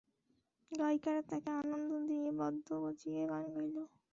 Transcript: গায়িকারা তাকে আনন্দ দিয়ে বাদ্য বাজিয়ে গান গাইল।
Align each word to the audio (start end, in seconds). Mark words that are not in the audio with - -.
গায়িকারা 0.71 1.21
তাকে 1.29 1.49
আনন্দ 1.61 1.91
দিয়ে 2.07 2.27
বাদ্য 2.39 2.67
বাজিয়ে 2.83 3.21
গান 3.31 3.43
গাইল। 3.53 3.77